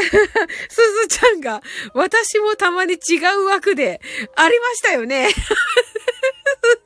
[0.00, 0.76] す
[1.08, 1.60] ずちゃんが、
[1.94, 4.00] 私もたまに違う枠で、
[4.34, 5.28] ありましたよね。
[5.32, 5.40] す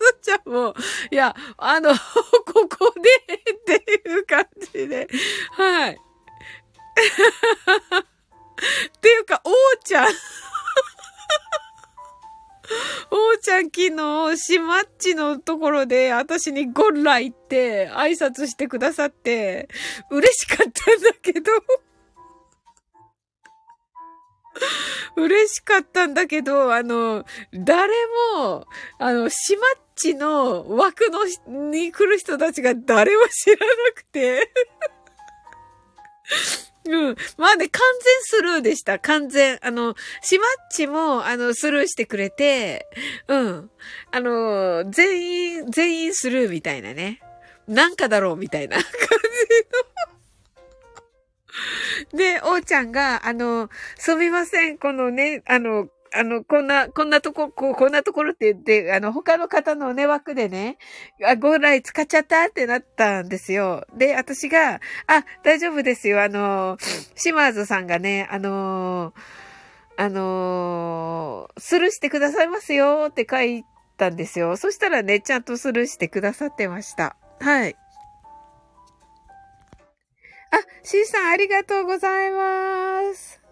[0.00, 0.74] ずちゃんも、
[1.10, 5.08] いや、あの、ここでっていう感じで、
[5.52, 5.98] はい。
[14.44, 19.68] 日、しまっちのところで、私にゴンライって挨拶してくださって、
[20.10, 21.52] 嬉しかったんだけど。
[25.16, 27.92] 嬉しかったんだけど、あの、誰
[28.36, 28.66] も、
[28.98, 31.24] あの、しまっちの枠の、
[31.70, 34.50] に来る人たちが誰も知らなくて。
[36.86, 37.16] うん。
[37.38, 38.98] まあね、完全スルーでした。
[38.98, 39.58] 完全。
[39.62, 42.86] あの、しまっちも、あの、スルーしてくれて、
[43.28, 43.70] うん。
[44.12, 47.20] あの、全員、全員スルーみたいなね。
[47.66, 48.88] なんかだろうみたいな感じ
[52.12, 52.18] の。
[52.18, 60.78] で、おーちゃんが、あの、すみません、このね、あの、あの、こんな、こんなとこ、こう、こんなところって言って、あの、他の方のね、枠でね、
[61.24, 63.84] あ、ゴーライ使っちゃったってなったんですよ。
[63.96, 66.22] で、私が、あ、大丈夫ですよ。
[66.22, 66.78] あの、
[67.16, 69.12] シマーズさんがね、あの、
[69.96, 73.64] あの、スルーしてくださいますよって書い
[73.96, 74.56] たんですよ。
[74.56, 77.16] そしたらね、ちゃんとスルーしてくださってました。
[77.40, 77.76] はい。
[80.50, 83.43] あ、シーさんありがとうございます。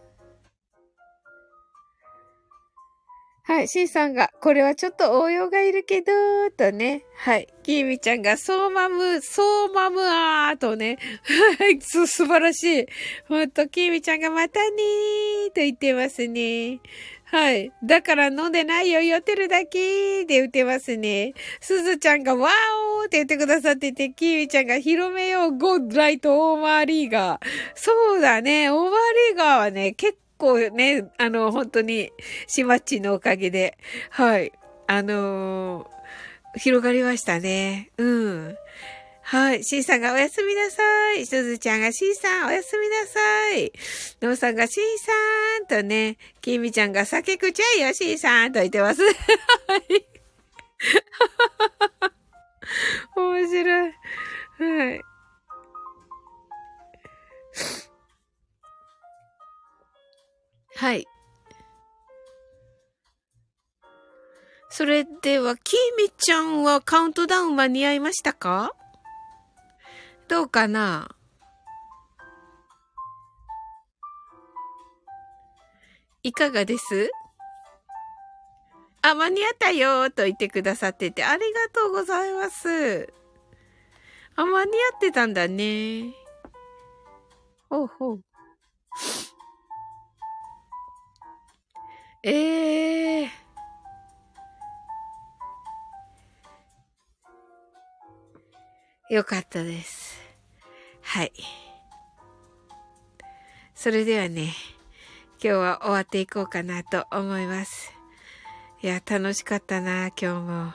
[3.44, 6.12] はい、シンさんが、これはちょっと応用がいるけど、
[6.56, 7.04] とね。
[7.16, 7.48] はい。
[7.64, 10.96] キーミちゃんが、そうマム、そうマムあーとね。
[11.58, 12.86] はい、す、素晴らしい。
[13.26, 16.78] ほんと、キーミちゃんがまたねーと言ってますね。
[17.24, 17.72] はい。
[17.82, 21.34] だから飲んでないよ、酔ってるだけで言ってますね。
[21.60, 22.52] すずちゃんが、ワー
[23.00, 27.46] オーって言ってくださってて、キーミちゃんが、広めよう、ゴッドライト、オーマーリーガー。
[27.74, 28.90] そうだね、オーマー
[29.30, 32.10] リーガーはね、結構ね、あの、本当に、
[32.48, 33.78] しまっちのおかげで、
[34.10, 34.50] はい、
[34.88, 37.92] あのー、広がりましたね。
[37.96, 38.56] うん。
[39.22, 39.62] はい。
[39.62, 40.82] C さんがおやすみなさ
[41.14, 41.24] い。
[41.26, 43.72] すずちゃんが C さんおやすみなさい。
[44.20, 45.12] のうさんが C さ
[45.62, 49.02] んとね、きみちゃんが酒くちゃいよ C さんと言ってます。
[49.02, 49.12] はい。
[53.16, 53.92] 面白い。
[54.58, 55.11] はい。
[60.82, 61.06] はい。
[64.68, 68.74] それでは、きみちゃんはカウントダウン間に合いましたか？
[70.26, 71.14] どうかな？
[76.24, 77.12] いかがです？
[79.02, 83.12] あ、間に合ったよと言ってくださってて、ありがとうございます。
[84.34, 86.12] あ、間に合ってたんだね。
[87.70, 88.20] ほうほう。
[92.24, 99.14] ええー。
[99.14, 100.20] よかったです。
[101.00, 101.32] はい。
[103.74, 104.54] それではね、
[105.42, 107.92] 今日は終わっていこうかなと思います。
[108.82, 110.72] いや、楽しかったな、今日も。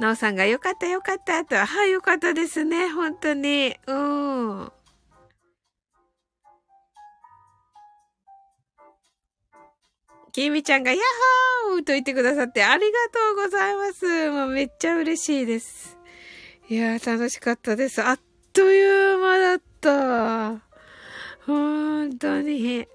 [0.00, 1.56] なおさんがよかったよかったと。
[1.56, 3.76] はい、よかったですね、本当に。
[3.86, 4.72] うん。
[10.36, 11.00] きみちゃんがヤッ
[11.70, 14.30] ホーと言ってくださってありがとうございます。
[14.30, 15.96] もうめっちゃ嬉しいです。
[16.68, 18.02] いやー、楽しかったです。
[18.02, 18.20] あっ
[18.52, 20.62] という間だった。
[21.46, 22.86] 本当に。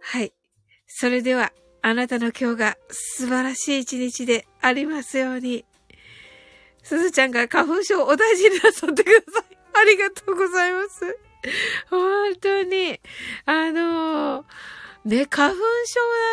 [0.00, 0.32] はい。
[0.88, 5.64] それでは、あなたの今日が素晴らしい一日でありますように。
[6.82, 9.58] すずちゃんが花粉症お大事になさってください。
[9.72, 11.29] ありがとうございます。
[11.90, 13.00] 本当に、
[13.46, 14.44] あのー
[15.02, 15.56] ね、花粉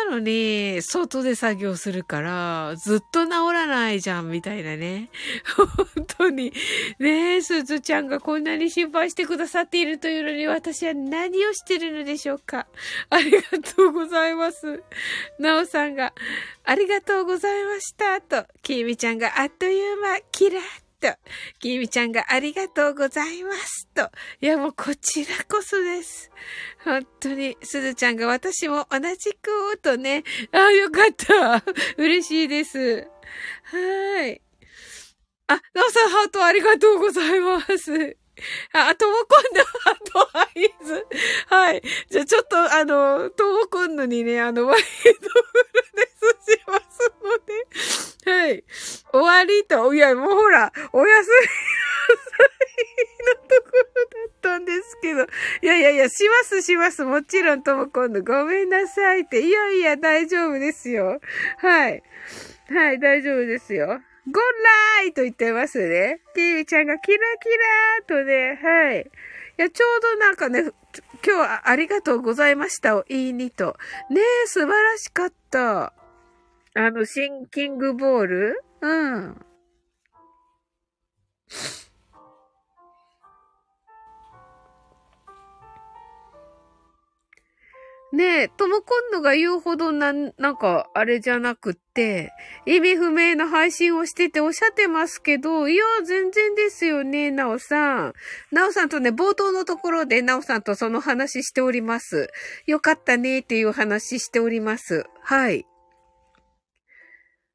[0.04, 5.08] 症なのに、外で作業するから、ずっと治らないじゃん、みたいなね。
[5.56, 6.52] 本当に。
[6.98, 12.66] ねすずちゃんがこんなに心配してくださっているというのに、私は何をしてるのでしょうか。
[13.08, 14.82] ありがとうございます。
[15.38, 16.12] なおさんが、
[16.64, 18.20] ありがとうございました。
[18.20, 21.14] と、きみちゃんがあっという間、キラッと、
[21.58, 24.10] きみちゃんがありがとうございますと。
[24.40, 26.30] いや、もうこちらこそです。
[26.84, 30.24] 本当に、すずちゃんが私も同じくとね。
[30.52, 31.64] ああ、よかった。
[31.96, 33.08] 嬉しいです。
[33.64, 34.42] はい。
[35.46, 38.16] あ、なおさんハートありがとうございます。
[38.72, 41.06] あ、ともこんぬ、あとアイズ。
[41.46, 41.82] はい。
[42.10, 46.08] じゃあちょっと、あの、ともこんぬにね、あの、ワイドフルネ
[46.44, 47.38] スしますの
[48.24, 48.64] で、はい。
[49.12, 51.46] 終わりと、いや、もうほら、お休み
[53.26, 55.22] のところだったんですけど、
[55.62, 57.04] いやいやいや、しますします。
[57.04, 59.40] もちろんともこんぬ、ごめんなさいって。
[59.40, 61.20] いやいや、大丈夫ですよ。
[61.58, 62.02] はい。
[62.70, 64.00] はい、大丈夫ですよ。
[64.30, 64.44] ゴン
[65.00, 66.20] ライと言ってますね。
[66.34, 69.00] ピーミちゃんがキラキラーとね、はい。
[69.02, 69.04] い
[69.56, 70.72] や、ちょうどなんかね、今
[71.22, 73.76] 日はありがとうございましたを言いにと。
[74.10, 75.92] ねえ、素晴らしかった。
[76.74, 78.64] あの、シンキングボール？
[78.82, 79.40] うん。
[88.10, 92.32] ねえ、ともこんのが言うほどな、なんか、あれじゃなくって、
[92.64, 98.14] 意味不明な配信をしてておっしゃってますけど、いや、全然ですよね、なおさん。
[98.50, 102.30] なおさんとね、冒頭のところでなおさんとその話しております。
[102.66, 105.04] よかったねっていう話しております。
[105.20, 105.66] はい。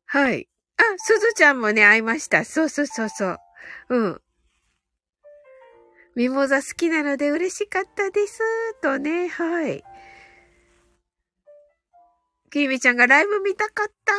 [0.05, 0.47] はい。
[0.77, 2.45] あ、すずちゃんもね、会いました。
[2.45, 3.39] そうそうそうそう。
[3.89, 4.21] うん。
[6.15, 8.39] ミモザ好きなので嬉しかったです。
[8.83, 9.83] とね、はい。
[12.53, 14.13] きみちゃんがライブ見たかった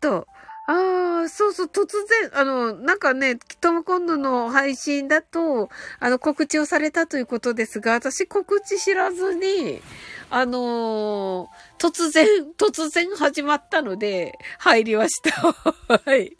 [0.00, 0.26] と。
[0.66, 1.88] ああ、そうそう、突
[2.32, 5.68] 然、あの、なんかね、トムコンヌの配信だと、
[6.00, 9.82] あの、告知をされたということですが、私告知知らずに、
[10.30, 12.26] あのー、突然、
[12.56, 15.54] 突然始まったので、入りました。
[16.06, 16.34] はい。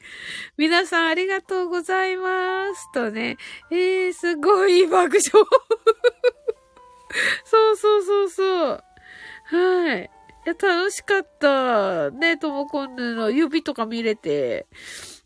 [0.57, 2.91] 皆さんありがとうございます。
[2.95, 3.37] とね、
[3.71, 5.21] えー、すごい爆笑。
[7.45, 8.85] そうそうそうそう。
[9.45, 10.11] はい。
[10.47, 12.11] いや、楽しかった。
[12.11, 14.67] ね、ともこんぬの指とか見れて、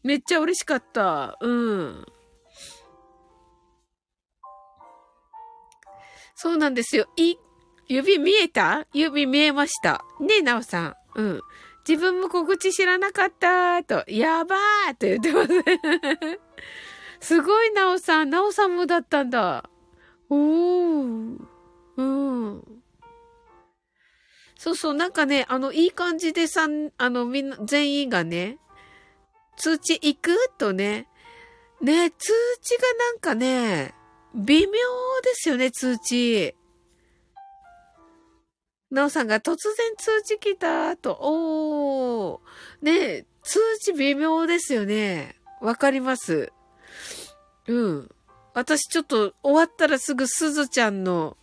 [0.02, 1.36] めっちゃ嬉しかった。
[1.40, 2.06] うん。
[6.36, 7.06] そうなんですよ。
[7.16, 7.34] い、
[7.88, 8.86] 指見えた？
[8.92, 10.04] 指見えました。
[10.20, 10.96] ねえ、なおさん。
[11.16, 11.40] うん。
[11.88, 15.48] 自分も告知知らなかったと、やばーって言ってます。
[17.20, 18.30] すごい、なおさん。
[18.30, 19.68] なおさんもだったんだ。
[20.30, 21.38] おー。
[21.96, 22.27] うん。
[24.68, 28.58] そうそう、なんかね、あの、いい感じでさん、あの、みんな、全員がね、
[29.56, 31.08] 通知行くとね。
[31.80, 33.94] ね、通知がなんかね、
[34.34, 34.72] 微妙
[35.22, 36.54] ですよね、通知。
[38.90, 39.56] なおさんが突然
[39.96, 43.20] 通知来たと、おー。
[43.20, 45.36] ね通知微妙ですよね。
[45.62, 46.52] わかります。
[47.66, 48.10] うん。
[48.52, 51.38] 私ちょっと終わったらすぐすずちゃんの、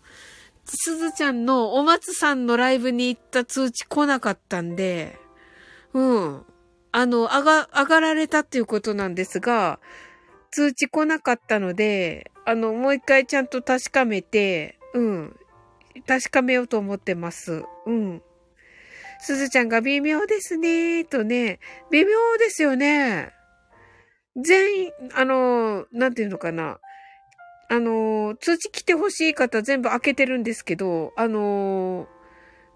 [0.66, 5.18] すずちゃんのお松さんのライブに行った通知来なかったんで、
[5.93, 6.45] うん。
[6.91, 9.80] あの、上が、上がられたっていうことなんですが、
[10.51, 15.36] 通知来なかったので、あの、もう一回ちゃんと確かめて、うん。
[16.07, 17.63] 確かめようと思ってます。
[17.86, 18.22] うん。
[19.20, 21.59] すずちゃんが微妙ですねとね、
[21.91, 23.34] 微妙ですよね。
[24.36, 26.80] 全員、あの、なんていうのかな。
[27.70, 32.07] あの、通知来てほしい方全部開けてるんですけど、あの、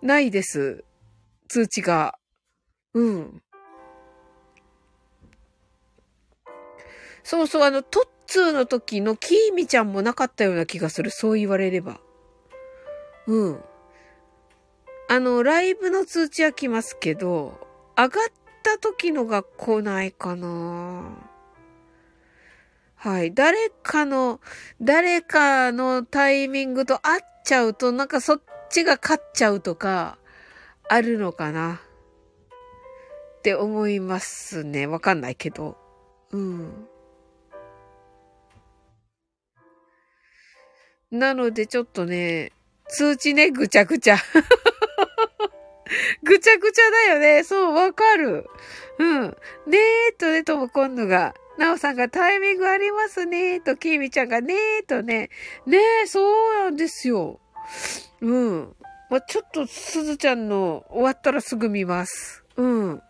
[0.02, 0.84] ないです。
[1.48, 2.18] 通知が。
[2.94, 3.42] うん。
[7.24, 11.12] そうそう、あの、トッツーの時のキーミちゃんもなかったような気がする。
[11.12, 12.00] そう言われれば。
[13.28, 13.64] うん。
[15.08, 17.60] あの、ライブの通知は来ますけど、
[17.96, 18.10] 上がっ
[18.64, 21.29] た時のが来ないかな
[23.00, 23.34] はい。
[23.34, 24.42] 誰かの、
[24.82, 30.18] 誰かのタイミングと合っちゃうと、なんかそっちが勝っちゃうとか、
[30.90, 31.80] あるのかな？
[33.38, 34.86] って思いますね。
[34.86, 35.78] わかんないけど。
[36.32, 36.88] うん。
[41.10, 42.52] なのでちょっとね、
[42.90, 44.18] 通知ね、ぐちゃぐちゃ。
[46.22, 47.46] ぐちゃぐちゃだよね。
[47.46, 48.46] そう、わかる。
[48.98, 49.38] うん。
[49.68, 54.56] でーっとね、とも今度が、なおさんがタイミングありますねと、きみちゃんがね
[54.88, 55.30] とね。
[55.68, 57.40] ねえ、そうなんですよ。
[58.22, 58.76] うん。
[59.10, 62.44] まあ、ちょっと、すずちゃんの終わったらすぐ見ます。
[62.56, 63.02] うん。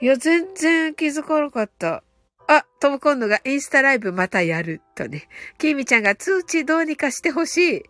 [0.00, 2.02] いや、全然気づかなかった。
[2.48, 4.80] あ、トムコンヌがインスタライブまたやる。
[4.94, 5.28] とね。
[5.58, 7.72] キミちゃんが通知どうにかしてほしい。
[7.72, 7.82] ヤッ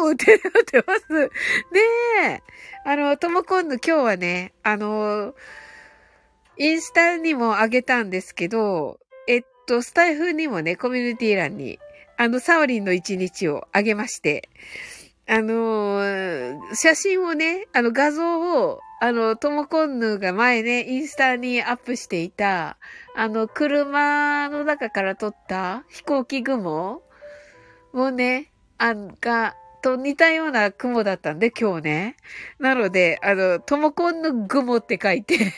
[0.00, 1.12] ホーってなってます。
[1.12, 1.30] ね
[2.24, 2.42] え。
[2.84, 5.34] あの、トムコンヌ今日はね、あの
[6.56, 11.78] インスタにもあげたんですけど、えっと、スタイフにもね、コミュニティ欄に、
[12.16, 14.48] あの、サオリンの一日をあげまして、
[15.26, 22.76] あのー、写真をね、あの画像を、あの、トモコンヌが前ね、インスタにアップしていた、
[23.16, 27.02] あの、車の中から撮った飛行機雲
[27.94, 32.16] をね、あが、と似たような雲だったんで、今日ね。
[32.58, 35.52] なので、あの、トモコンヌ雲って書いて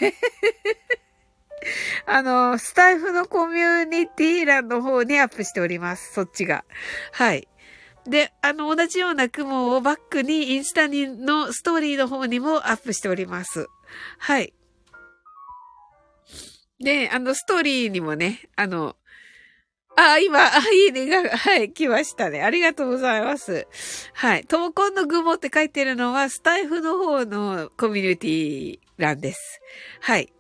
[2.07, 6.13] あの、スタイフのコミュニティ欄の方にアップしております。
[6.13, 6.65] そっちが。
[7.13, 7.47] はい。
[8.05, 13.69] で、あの、同じような雲をバックにインスタにのストーリーの方にもアップしております。
[14.19, 14.53] はい。
[16.81, 18.97] で、あの、ストーリーにもね、あの、
[19.97, 22.43] あ、今、あ、いいねが、はい、来ましたね。
[22.43, 23.67] ありがとうございます。
[24.13, 24.45] はい。
[24.45, 29.61] トモコンのグモって書いてるのは、スタイフの方のコミュニティ欄です。
[30.01, 30.36] はい。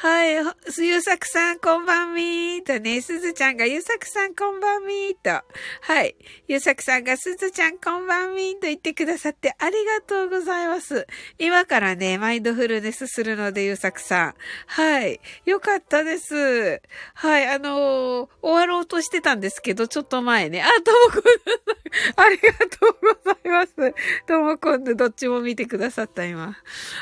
[0.00, 0.34] はい。
[0.78, 5.44] ゆうさくさん、こんばんみーとね、すずちゃんがゆうさくさん、こんばんみーと。
[5.80, 6.14] はい。
[6.46, 11.08] ゆうさくさんがすずちゃん、こんばんみーと言ってくださってありがとうございます。
[11.40, 14.34] 今からね、マインドフルネスするので、ゆうさくさん。
[14.68, 15.20] はい。
[15.46, 16.80] よかったです。
[17.14, 17.48] はい。
[17.48, 20.62] あのー、終わろうとしてたんですけど、ちょっと前ね。
[20.62, 23.94] あ、ともこん、ありがとうございます。
[24.28, 26.56] ともこんぬ、どっちも見てくださった、今。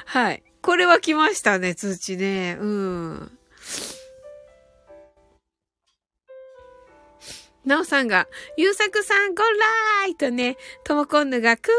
[0.06, 0.42] はい。
[0.66, 2.58] これは来ましたね、通知ね。
[2.60, 3.38] うん。
[7.64, 9.46] なおさんが、ゆうさくさん、ゴー
[10.02, 11.74] ライとね、ともこんぬが、くも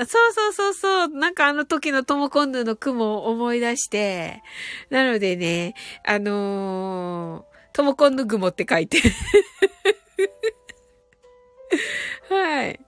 [0.00, 4.42] と、そうそうそうそう、なんかあの時のともこんぬの雲を思い出して、
[4.90, 5.74] なのでね、
[6.04, 8.98] あのー、ともこんぬ雲って書いて。
[12.28, 12.80] はい。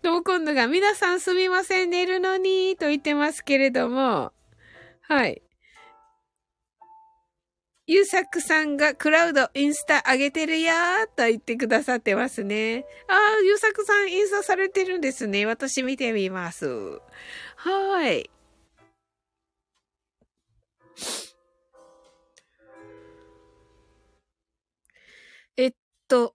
[0.00, 4.30] ともこんぬが、皆さんすみません、寝るのに、と言ってますけれども、
[5.08, 5.42] はい。
[7.86, 12.86] ゆうさくさんがクラウドインスタ上げてるやーと言ってくださってますね。
[13.08, 15.44] ああ、ゆうさくさんインスタされてるんですね。
[15.44, 16.66] 私見てみます。
[17.56, 18.30] はい。
[25.58, 25.74] えっ
[26.08, 26.34] と、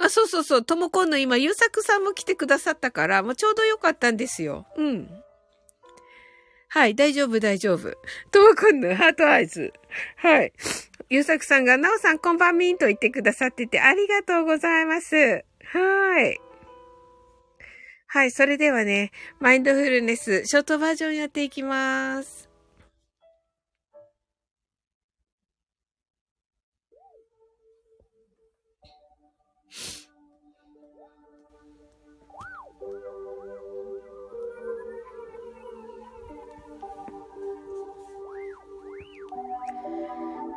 [0.00, 4.66] あ、そうそうそう、ともこんの今、ゆうさくさんも来てくださったから、もうちょうどよかったんですよ。
[4.76, 5.08] うん。
[6.68, 7.96] はい、大丈夫、大丈夫。
[8.30, 9.72] ともくんのハートアイズ。
[10.16, 10.52] はい。
[11.08, 15.16] ゆうさくさんが、なおさんこんばんみんと言ってくださってて、ありがとうございます。
[15.16, 16.38] はい。
[18.06, 22.47] はい、それではね、マインドフルネス、ショートバージョンやっていきます。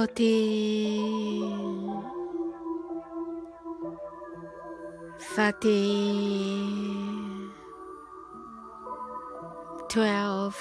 [0.00, 0.96] côté.
[5.18, 6.70] Fatih.
[9.88, 10.56] Twelve.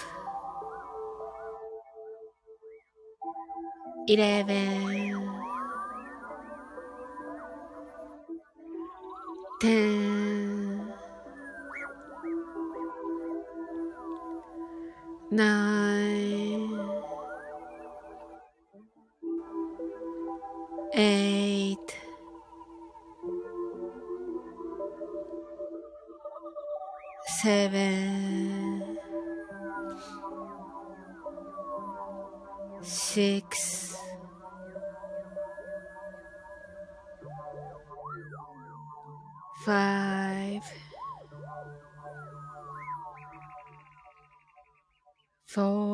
[4.07, 4.78] Eleven.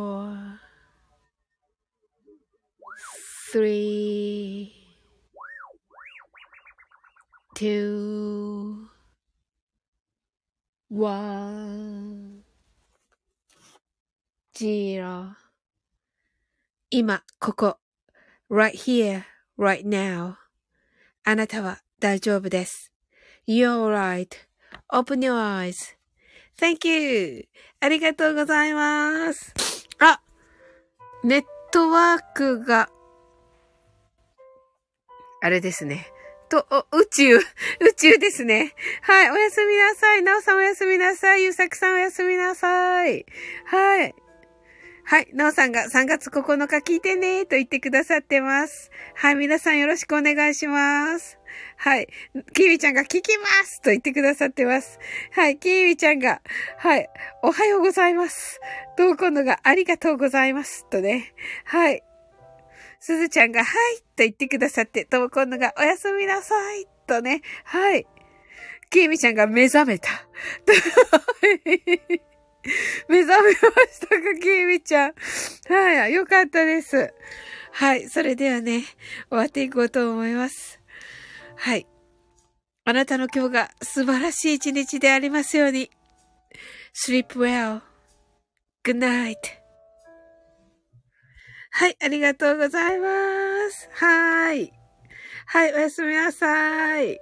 [0.06, 0.38] Four,
[3.51, 4.72] three,
[7.56, 8.88] two,
[10.89, 12.43] one,
[14.53, 15.36] zero
[16.91, 17.78] 今、ここ。
[18.47, 19.24] right here,
[19.58, 20.36] right now.
[21.24, 22.93] あなたは大丈夫です。
[23.47, 25.34] You're right.Open your
[26.60, 27.47] eyes.Thank you.
[27.80, 29.74] ありがとうございます。
[31.26, 32.88] ネットワークが、
[35.41, 36.05] あれですね。
[36.49, 37.38] と、宇宙、
[37.82, 38.76] 宇宙ですね。
[39.01, 40.21] はい、おやすみなさい。
[40.21, 41.41] なおさんおやすみなさい。
[41.41, 43.26] ゆうさくさんおやすみなさい。
[43.65, 44.13] はい。
[45.03, 45.28] はい。
[45.34, 48.91] なおさんが3月9日聞いてねと言ってくださってます。
[49.15, 49.36] はい。
[49.36, 51.39] 皆さんよろしくお願いします。
[51.78, 52.07] はい。
[52.53, 54.99] キミちゃんが聞きますと言ってくださってます。
[55.32, 55.57] はい。
[55.57, 56.41] キミちゃんが、
[56.78, 57.09] はい。
[57.43, 58.59] おはようございます。
[58.97, 60.88] どうこのがありがとうございます。
[60.89, 61.34] とね。
[61.65, 62.03] はい。
[62.99, 68.07] すずちゃんが、はいと言ってくださって、ともこんのが、おやすみなさいとね、はい。
[68.89, 70.09] きーみちゃんが目覚めた。
[73.07, 73.57] 目覚めま
[73.91, 75.13] したか、きーみちゃん。
[75.69, 77.13] はい、よかったです。
[77.73, 78.86] はい、それではね、
[79.30, 80.80] 終わっていこうと思います。
[81.56, 81.88] はい。
[82.86, 85.89] あなたの今日が素晴らしい一日でありますように。
[86.93, 87.82] sleep well.
[88.84, 89.36] Good night.
[91.72, 93.08] はい、ありがとうございま
[93.70, 93.89] す。
[93.93, 94.72] はい。
[95.47, 97.20] はい、おやすみなさい。